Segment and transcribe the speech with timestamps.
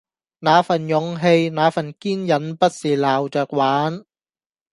[0.39, 4.03] 那份勇氣、那份堅忍不是鬧著玩